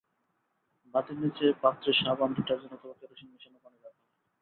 [0.93, 4.09] বাতির নিচে পাত্রে সাবান, ডিটারজেন্ট অথবা কেরোসিন মেশানো পানি রাখা হয়।